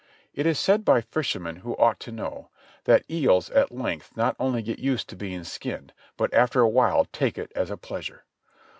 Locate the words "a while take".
6.61-7.35